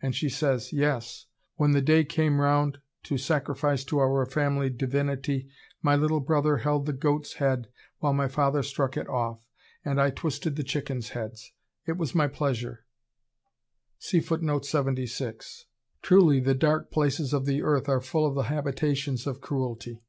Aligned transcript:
And 0.00 0.14
she 0.14 0.28
says, 0.28 0.72
'Yes; 0.72 1.26
when 1.56 1.72
the 1.72 1.82
day 1.82 2.04
came 2.04 2.40
round 2.40 2.78
to 3.02 3.18
sacrifice 3.18 3.82
to 3.86 3.98
our 3.98 4.24
family 4.24 4.70
divinity 4.70 5.48
my 5.82 5.96
little 5.96 6.20
brother 6.20 6.58
held 6.58 6.86
the 6.86 6.92
goat's 6.92 7.32
head 7.32 7.66
while 7.98 8.12
my 8.12 8.28
father 8.28 8.62
struck 8.62 8.96
it 8.96 9.08
off, 9.08 9.44
and 9.84 10.00
I 10.00 10.10
twisted 10.10 10.54
the 10.54 10.62
chickens' 10.62 11.08
heads. 11.08 11.50
It 11.84 11.96
was 11.96 12.14
my 12.14 12.28
pleasure.'" 12.28 12.84
Truly, 14.00 14.30
"the 16.40 16.54
dark 16.56 16.92
places 16.92 17.32
of 17.32 17.44
the 17.44 17.62
earth 17.62 17.88
are 17.88 18.00
full 18.00 18.24
of 18.24 18.36
the 18.36 18.42
habitations 18.44 19.26
of 19.26 19.40
cruelty!" 19.40 20.04